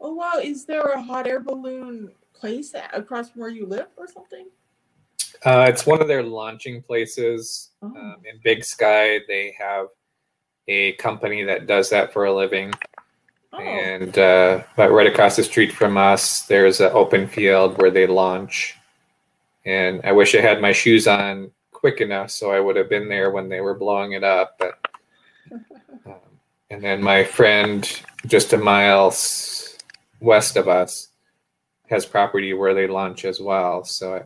[0.00, 0.34] Oh wow!
[0.42, 4.46] Is there a hot air balloon place across from where you live or something?
[5.44, 7.86] Uh, it's one of their launching places Oh.
[7.88, 9.20] um, in Big Sky.
[9.26, 9.88] They have
[10.68, 12.72] a company that does that for a living.
[13.52, 17.90] Oh, And uh, but right across the street from us, there's an open field where
[17.90, 18.76] they launch.
[19.64, 23.08] And I wish I had my shoes on quick enough so I would have been
[23.08, 24.56] there when they were blowing it up.
[24.58, 24.78] But
[26.06, 26.14] um,
[26.70, 27.82] and then my friend,
[28.26, 29.12] just a mile
[30.20, 31.08] west of us,
[31.90, 33.82] has property where they launch as well.
[33.84, 34.22] So I,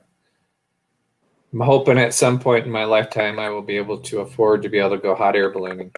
[1.52, 4.68] I'm hoping at some point in my lifetime I will be able to afford to
[4.68, 5.92] be able to go hot air ballooning.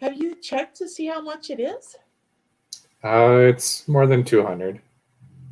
[0.00, 1.96] have you checked to see how much it is?
[3.02, 4.80] Uh, it's more than 200.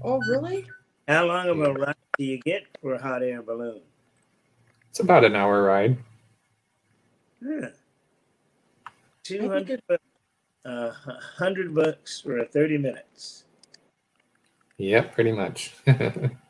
[0.04, 0.66] Oh, really?
[1.08, 3.80] How long of a ride do you get for a hot air balloon?
[4.90, 5.96] It's about an hour ride.
[7.44, 7.68] Huh.
[9.22, 9.82] Two think hundred,
[10.64, 10.90] uh,
[11.36, 13.44] hundred bucks for thirty minutes.
[14.78, 15.74] Yep, pretty much.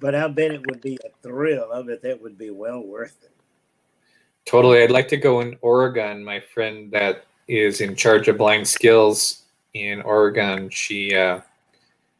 [0.00, 1.70] But I bet it would be a thrill.
[1.72, 3.30] I bet that would be well worth it.
[4.46, 4.82] totally.
[4.82, 6.24] I'd like to go in Oregon.
[6.24, 9.42] My friend that is in charge of blind skills
[9.74, 11.40] in Oregon, she uh,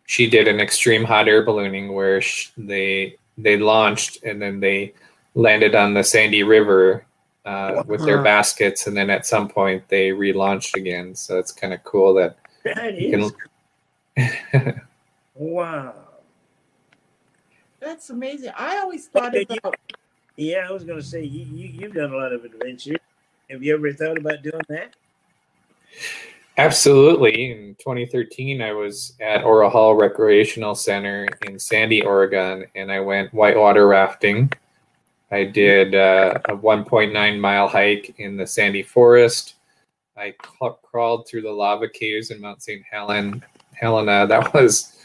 [0.06, 4.92] she did an extreme hot air ballooning where sh- they they launched and then they
[5.34, 7.04] landed on the Sandy River
[7.44, 11.14] uh, with their baskets, and then at some point they relaunched again.
[11.14, 13.32] So it's kind of cool that That You
[14.16, 14.34] is
[15.34, 15.94] wow.
[17.80, 18.52] That's amazing.
[18.56, 19.76] I always thought Okay, about
[20.36, 22.96] Yeah, I was gonna say you, you you've done a lot of adventure.
[23.50, 24.94] Have you ever thought about doing that?
[26.56, 27.52] Absolutely.
[27.52, 33.32] In 2013, I was at Oral Hull Recreational Center in Sandy, Oregon, and I went
[33.32, 34.52] whitewater rafting.
[35.30, 39.54] I did uh, a 1.9 mile hike in the Sandy Forest.
[40.16, 42.82] I cl- crawled through the lava caves in Mount St.
[42.90, 44.26] Helen, Helena.
[44.26, 44.96] That was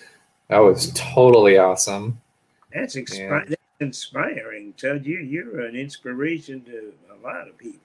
[0.49, 2.19] that was totally awesome.
[2.75, 3.43] That's, expi- Yeah.
[3.47, 4.73] that's inspiring.
[4.73, 7.81] Todd, you you're an inspiration to a lot of people.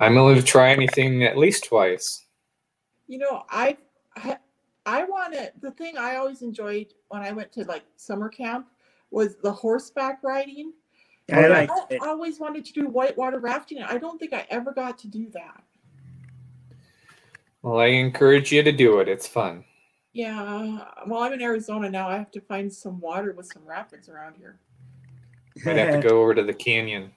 [0.00, 2.24] I'm willing to try anything at least twice.
[3.06, 3.76] you know i
[4.16, 4.36] i,
[4.86, 8.66] I want to the thing i always enjoyed when i went to like summer camp
[9.10, 10.72] was the horseback riding
[11.32, 12.00] I like I it.
[12.02, 15.62] always wanted to do whitewater rafting i don't think i ever got to do that
[17.62, 19.08] Well, I encourage you to do it.
[19.08, 19.64] It's fun.
[20.12, 24.08] Yeah well i'm in arizona now i have to find some water with some rapids
[24.08, 24.58] around here
[25.64, 27.12] Might have to go over to the canyon.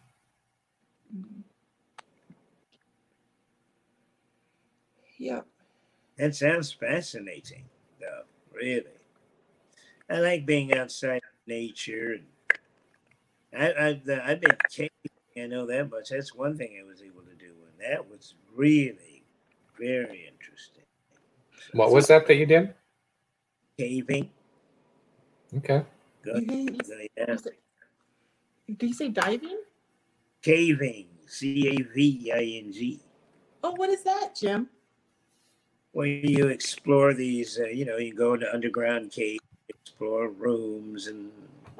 [5.17, 5.47] Yep
[6.17, 7.65] That sounds fascinating,
[7.99, 8.23] though.
[8.53, 8.84] Really,
[10.10, 12.17] I like being outside in nature.
[13.53, 14.91] And I, I've uh, I've been caving.
[15.38, 16.10] I know that much.
[16.10, 19.23] That's one thing I was able to do, and that was really
[19.79, 20.84] very interesting.
[21.73, 22.73] What was that that you did?
[23.78, 24.30] Caving.
[25.58, 25.84] Okay.
[26.24, 26.44] Good.
[26.48, 27.26] Yeah.
[27.32, 27.60] Was it-
[28.68, 29.60] did you say diving
[30.42, 31.08] Caving.
[31.28, 33.00] C A V I N G.
[33.64, 34.70] oh what is that jim
[35.92, 41.32] When you explore these, uh, you know, you go into underground caves, explore rooms, and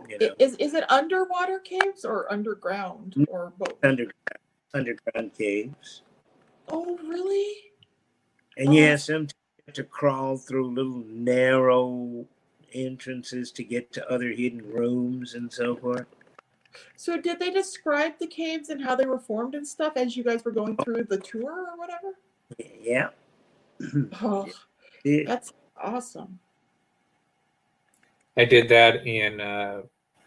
[0.10, 3.26] you know, is, is it underwater caves or underground Mm.
[3.30, 4.40] or both underground
[4.74, 6.02] underground caves.
[6.70, 7.72] oh really
[8.58, 8.88] And you Oh.
[8.88, 9.28] have some
[9.74, 12.26] to crawl through little narrow
[12.74, 16.06] entrances to get to other hidden rooms and so forth.
[16.98, 20.24] So did they describe the caves and how they were formed and stuff as you
[20.24, 22.16] guys were going through the tour or whatever?
[22.82, 23.10] Yeah.
[24.22, 24.48] Oh,
[25.04, 26.40] It- that's awesome.
[28.38, 29.82] I did that in uh,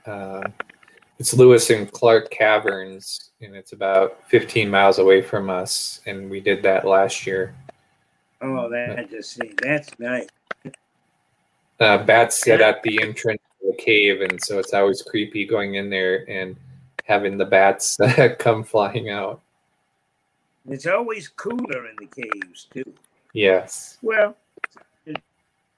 [0.07, 0.43] uh,
[1.19, 6.41] it's Lewis and Clark Caverns, and it's about 15 miles away from us, and we
[6.41, 7.55] did that last year.
[8.41, 9.53] Oh, that I just see.
[9.63, 10.29] That's nice.
[11.81, 15.75] Uh, bats sit at the entrance of the cave, and so it's always creepy going
[15.77, 16.57] in there and
[17.05, 17.97] having the bats
[18.39, 19.41] come flying out.
[20.69, 22.93] It's always cooler in the caves too.
[23.33, 23.99] Yes.
[24.03, 24.37] Well,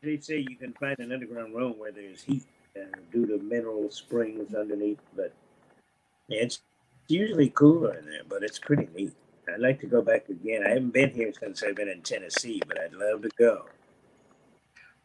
[0.02, 2.44] they say you can find an underground room where there's heat.
[2.76, 5.00] uh, due to mineral springs underneath.
[5.14, 5.32] But
[6.28, 6.60] it's
[7.08, 9.12] usually cooler in there, but it's pretty neat.
[9.50, 10.64] I'd like to go back again.
[10.66, 13.66] I haven't been here since I've been in Tennessee, but I'd love to go.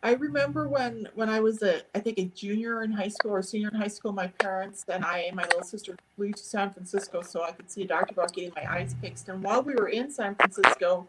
[0.03, 3.41] I remember when when I was a I think a junior in high school or
[3.41, 6.71] senior in high school, my parents and I and my little sister flew to San
[6.71, 9.29] Francisco so I could see a doctor about getting my eyes fixed.
[9.29, 11.07] And while we were in San Francisco,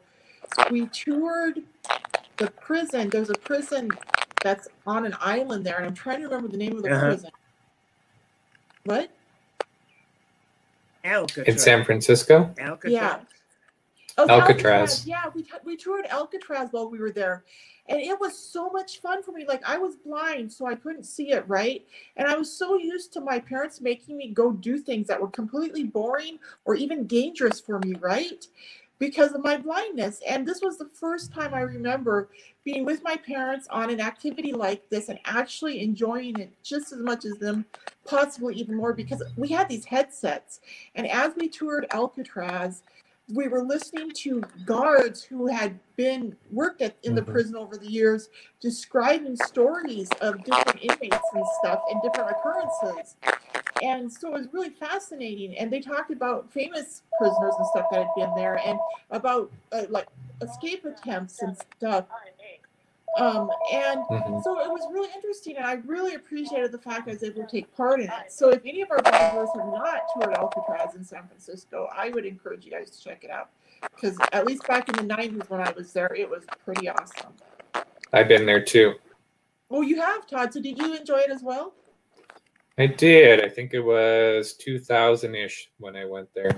[0.71, 1.63] we toured
[2.39, 3.11] the prison.
[3.11, 3.91] There's a prison
[4.43, 7.07] that's on an island there, and I'm trying to remember the name of the Uh-huh.
[7.09, 7.31] prison.
[8.85, 9.11] What?
[11.07, 11.47] Alcatraz.
[11.47, 12.55] In San Francisco?
[12.59, 12.93] Alcatraz.
[12.93, 13.19] Yeah.
[14.19, 15.07] Oh, Alcatraz.
[15.07, 17.45] Yeah, we, t- we toured Alcatraz while we were there.
[17.89, 19.45] And it was so much fun for me.
[19.47, 21.87] Like, I was blind, so I couldn't see it, right?
[22.17, 25.29] And I was so used to my parents making me go do things that were
[25.29, 28.45] completely boring or even dangerous for me, right?
[28.99, 30.23] Because of my blindness.
[30.27, 32.31] And this was the first time I remember
[32.65, 37.01] being with my parents on an activity like this and actually enjoying it just as
[37.01, 37.67] much as them,
[38.07, 40.61] possibly even more, because we had these headsets.
[40.95, 42.83] And as we toured Alcatraz,
[43.29, 47.33] we were listening to guards who had been worked at in the Mhm.
[47.33, 48.31] prison over the years
[48.61, 53.17] describing stories of different inmates and stuff and different occurrences
[53.83, 58.07] and so it was really fascinating and they talked about famous prisoners and stuff that
[58.07, 58.79] had been there and
[59.11, 60.07] about uh, like
[60.43, 62.07] escape attempts and stuff
[63.17, 64.43] um, and Mhm.
[64.43, 67.51] so it was really interesting, and I really appreciated the fact I was able to
[67.51, 68.31] take part in it.
[68.31, 72.27] So if any of our viewers have not toured Alcatraz in San Francisco, I would
[72.27, 73.49] encourage you guys to check it out
[73.95, 77.33] because at least back in the '90s when I was there, it was pretty awesome.
[78.13, 78.97] I've been there too.
[79.71, 80.53] Oh, you have, Todd.
[80.53, 81.73] So did you enjoy it as well?
[82.79, 83.43] I did.
[83.43, 86.51] I think it was 2000 ish when I went there.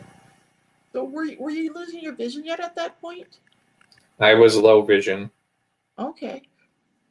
[0.93, 3.39] So were you, were you losing your vision yet at that point?
[4.19, 5.31] I was low vision.
[5.99, 6.43] Okay.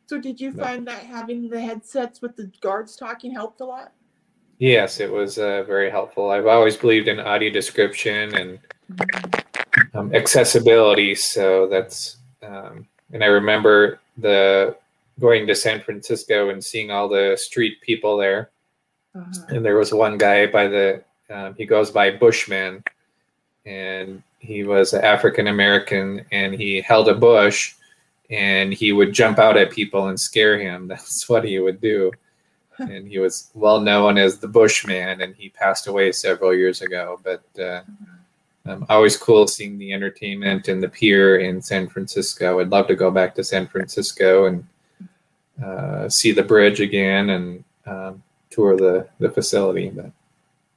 [0.08, 0.63] So did you No.
[0.63, 3.93] find that having the headsets with the guards talking helped a lot?
[4.60, 6.32] Yes, it was uh, very helpful.
[6.32, 8.60] I've always believed in audio description and
[9.93, 11.13] um, accessibility.
[11.15, 14.76] So that's, um, and I remember the
[15.20, 18.50] going to San Francisco and seeing all the street people there.
[19.17, 19.45] Uh-huh.
[19.49, 22.84] And there was one guy by the, um, he goes by Bushman,
[23.65, 27.75] and he was African American, and he held a bush,
[28.30, 30.88] and he would jump out at people and scare him.
[30.88, 32.12] That's what he would do.
[32.80, 37.19] And he was well known as the Bushman, and he passed away several years ago.
[37.23, 37.82] But uh,
[38.67, 42.60] um, always cool seeing the entertainment and the pier in San Francisco.
[42.60, 44.67] I'd love to go back to San Francisco and
[45.63, 48.21] uh, see the bridge again and um,
[48.58, 49.89] tour the, the facility.
[49.89, 50.12] But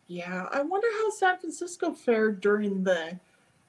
[0.07, 3.19] Yeah, I wonder how San Francisco fared during the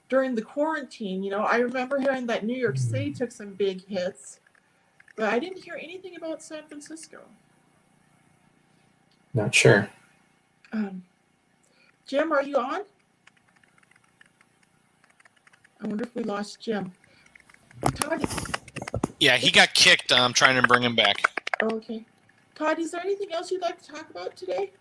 [0.09, 1.23] during the quarantine.
[1.23, 4.41] You know, I remember hearing that New York City took some big hits,
[5.15, 7.19] but I didn't hear anything about San Francisco.
[9.33, 9.89] not sure.
[10.73, 11.03] Um,
[12.05, 12.81] Jim, are you on?
[15.81, 16.91] I wonder if we lost Jim.
[17.95, 18.23] Todd,
[19.19, 20.11] Yeah, he got kicked.
[20.11, 21.15] I'm trying to bring him back.
[21.63, 22.05] oh, okay.
[22.55, 24.71] Todd, is there anything else you'd like to talk about today?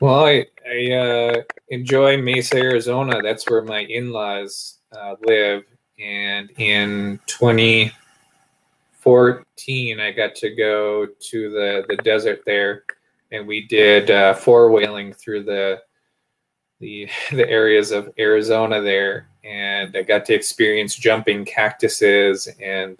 [0.00, 3.20] Well, I, I uh, enjoy Mesa, Arizona.
[3.22, 5.64] That's where my in laws uh, live.
[5.98, 12.84] And in 2014, I got to go to the, the desert there.
[13.30, 15.82] And we did uh, four whaling through the,
[16.80, 19.28] the, the areas of Arizona there.
[19.44, 22.48] And I got to experience jumping cactuses.
[22.58, 22.96] And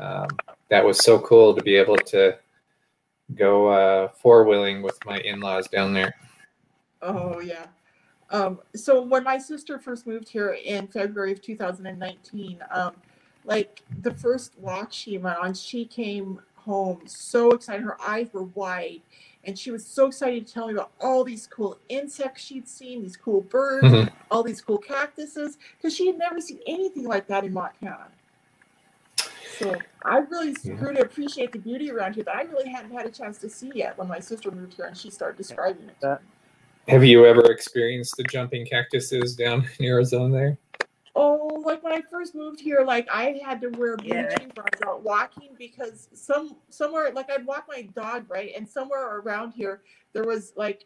[0.00, 0.26] um,
[0.68, 2.36] that was so cool to be able to
[3.34, 6.14] go uh, four wheeling with my in laws down there.
[7.02, 7.66] Oh yeah.
[8.30, 12.92] Um, so when my sister first moved here in February of 2019, um,
[13.44, 17.82] like the first walk she went on, she came home so excited.
[17.82, 19.00] Her eyes were wide,
[19.44, 23.00] and she was so excited to tell me about all these cool insects she'd seen,
[23.02, 24.10] these cool birds, Mhm.
[24.30, 28.08] all these cool cactuses, because she had never seen anything like that in Montana.
[29.48, 30.74] So I really Yeah.
[30.74, 33.48] grew to appreciate the beauty around here that I really hadn't had a chance to
[33.48, 36.20] see yet when my sister moved here and she started describing it.
[36.88, 40.58] Have you ever experienced the jumping cactuses down in Arizona there?
[41.14, 44.28] Oh, like when I first moved here, like I had to wear blue Yeah.
[44.38, 48.52] jeans when I was out walking because some somewhere like I'd walk my dog right,
[48.56, 49.82] and somewhere around here
[50.12, 50.84] there was like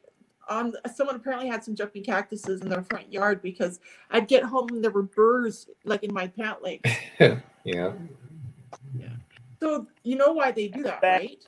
[0.48, 3.78] on someone apparently had some jumping cactuses in their front yard because
[4.10, 6.90] I'd get home and there were burrs like in my pant legs.
[7.64, 7.92] Yeah.
[9.62, 11.38] So you know why they do that, right?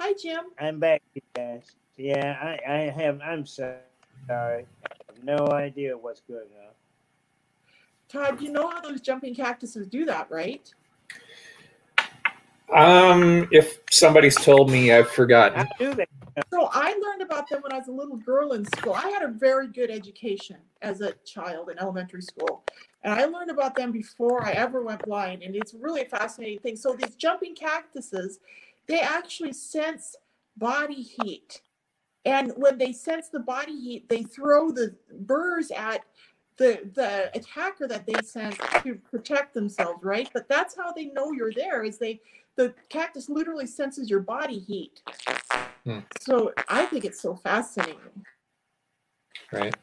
[0.00, 0.46] Hi, Jim.
[0.58, 1.62] I'm back, you guys.
[1.96, 3.20] Yeah, I, I have.
[3.22, 3.76] I'm so-
[4.26, 4.66] sorry.
[4.84, 6.72] I have no idea what's going on.
[8.08, 10.74] Todd, you know how those jumping cactuses do that, right?
[12.74, 15.56] Um, if somebody's told me, I've forgotten.
[15.56, 16.06] How do they?
[16.52, 18.94] So I learned about them when I was a little girl in school.
[18.94, 22.64] I had a very good education as a child in elementary school.
[23.02, 25.42] And I learned about them before I ever went blind.
[25.42, 26.76] And it's really a fascinating thing.
[26.76, 28.40] So these jumping cactuses,
[28.86, 30.16] they actually sense
[30.56, 31.60] body heat.
[32.24, 36.02] And when they sense the body heat, they throw the burrs at
[36.58, 40.28] the the attacker that they sense to protect themselves, right?
[40.32, 42.20] But that's how they know you're there is they
[42.56, 45.00] the cactus literally senses your body heat.
[45.84, 46.00] Hmm.
[46.20, 48.24] So I think it's so fascinating.
[49.52, 49.74] Right.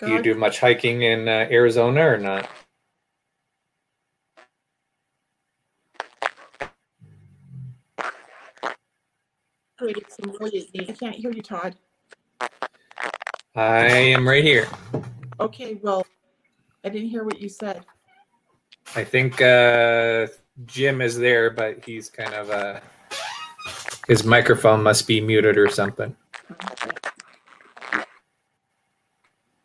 [0.00, 2.48] Do you do much hiking in uh, Arizona or not?
[9.80, 11.76] really I can't hear you, Todd.
[13.54, 14.68] I am right here.
[15.40, 16.06] Okay, well,
[16.84, 17.84] I didn't hear what you said.
[18.94, 20.26] I think uh,
[20.66, 22.80] Jim is there, but he's kind of uh,
[24.06, 26.16] his microphone must be muted or something.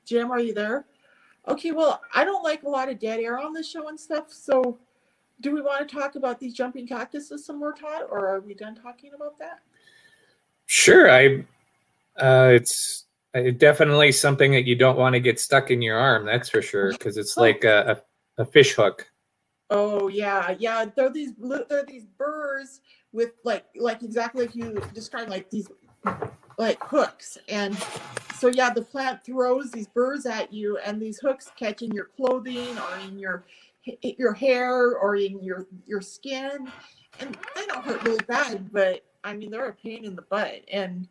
[0.06, 0.86] Jim, are you there?
[1.47, 4.32] Okay, well, I don't like a lot of dead air on the show and stuff.
[4.32, 4.78] So,
[5.41, 8.54] do we want to talk about these jumping cactuses some more, Todd, or are we
[8.54, 9.60] done talking about that?
[10.66, 11.45] Sure, I.
[12.18, 16.26] Uh, it's uh, definitely something that you don't want to get stuck in your arm.
[16.26, 18.01] That's for sure, because it's like a,
[18.38, 19.10] a, a fish hook.
[19.70, 20.86] Oh yeah, yeah.
[20.95, 22.82] They're these they're these burrs
[23.12, 25.68] with like like exactly like you described, like these
[26.58, 27.38] like hooks.
[27.49, 27.76] And
[28.44, 32.10] so yeah, the plant throws these burrs at you, and these hooks catch in your
[32.18, 33.46] clothing or in your
[34.02, 36.70] your hair or in your your skin,
[37.22, 40.60] and they don't hurt really bad, but I mean they're a pain in the butt.
[40.70, 41.08] And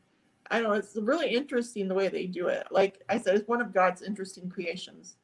[0.51, 2.67] I don't know, it's really interesting the way they do it.
[2.71, 5.17] Like I said, it's one of God's interesting creations.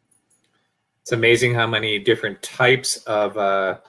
[1.03, 3.81] It's amazing how many different types of uh,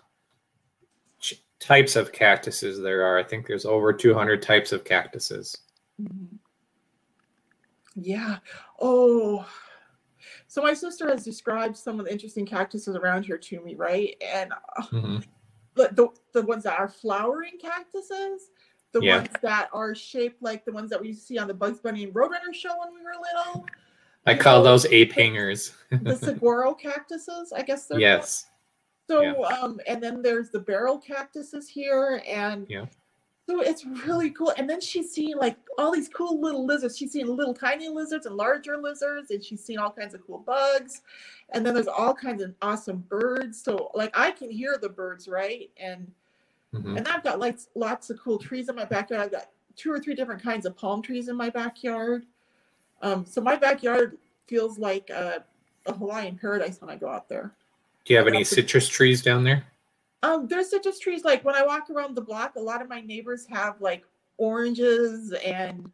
[1.22, 3.18] ch- types of cactuses there are.
[3.18, 5.56] I think there's over 200 types of cactuses.
[6.02, 6.39] Mhm.
[7.96, 8.38] Yeah.
[8.80, 9.48] Oh.
[10.48, 14.16] So my sister has described some of the interesting cactuses around here to me, right?
[14.22, 15.26] And uh, Mhm.
[15.76, 18.50] the, the the ones that are flowering cactuses,
[18.92, 19.18] the Yeah.
[19.18, 22.14] ones that are shaped like the ones that we see on the Bugs Bunny and
[22.14, 23.66] Roadrunner show when we were little,
[24.26, 25.74] I call those ape hangers.
[25.92, 28.02] the saguaro cactuses, I guess they're called.
[28.02, 28.48] yes.
[29.08, 29.32] So, Yeah.
[29.58, 32.86] um, and then there's the barrel cactuses here, and Yeah.
[33.50, 34.54] So it's really cool.
[34.58, 36.96] And then she's seeing like all these cool little lizards.
[36.96, 40.38] She's seeing little tiny lizards and larger lizards, and she's seeing all kinds of cool
[40.38, 41.02] bugs.
[41.52, 43.60] And then there's all kinds of awesome birds.
[43.64, 45.72] So, like, I can hear the birds, right?
[45.78, 46.12] And
[46.76, 46.98] Mhm.
[46.98, 49.24] and I've got like lots of cool trees in my backyard.
[49.24, 52.28] I've got two or three different kinds of palm trees in my backyard.
[53.02, 55.44] Um, so my backyard feels like a,
[55.88, 57.56] a Hawaiian paradise when I go out there.
[58.06, 59.66] Do you have any citrus trees down there?
[60.22, 61.24] Um, there's citrus trees.
[61.24, 64.04] Like when I walk around the block, a lot of my neighbors have like
[64.38, 65.92] oranges and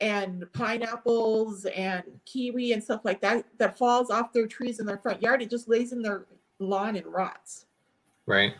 [0.00, 4.98] and pineapples and kiwi and stuff like that that falls off their trees in their
[4.98, 5.42] front yard.
[5.42, 6.26] It just lays in their
[6.58, 7.66] lawn and rots.
[8.26, 8.54] Right.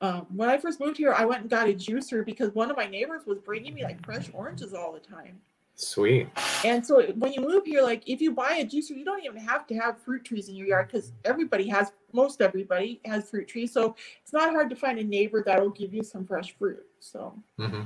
[0.00, 2.76] Um, when I first moved here, I went and got a juicer because one of
[2.76, 5.40] my neighbors was bringing me like fresh oranges all the time.
[5.78, 6.28] Sweet.
[6.64, 9.36] And so when you move here, like if you buy a juicer, you don't even
[9.36, 13.46] have to have fruit trees in your yard because everybody has, most everybody has fruit
[13.46, 13.72] trees.
[13.72, 16.84] So it's not hard to find a neighbor that will give you some fresh fruit.
[16.98, 17.82] So Mm-hmm.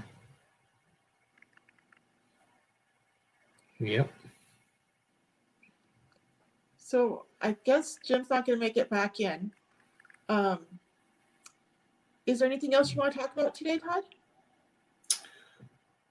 [3.85, 4.11] Yep.
[6.77, 9.51] so I guess Jim's not going to make it back in.
[10.29, 10.61] Um,
[12.27, 14.03] is there anything else you want to talk about today, Todd?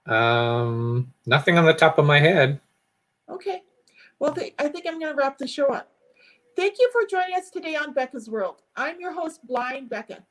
[0.10, 2.60] Um, nothing on the top of my head.
[3.30, 3.62] Okay.
[4.18, 5.91] Well, th- I think I'm going to wrap the show up.
[6.55, 8.64] Thank you for joining us today on Becca's World.
[8.76, 10.26] I'm your host, Blind Becca.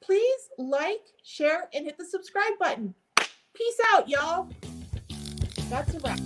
[0.00, 2.94] Please like, share, and hit the subscribe button.
[3.54, 4.48] Peace out, y'all.
[5.68, 6.18] That's a wrap.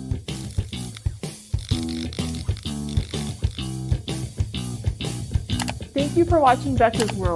[5.93, 7.27] Thank you for watching Becca's World.